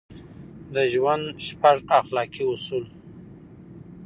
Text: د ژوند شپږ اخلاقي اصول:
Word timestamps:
د 0.73 0.75
ژوند 0.93 1.25
شپږ 1.47 1.77
اخلاقي 1.99 2.43
اصول: 2.53 2.85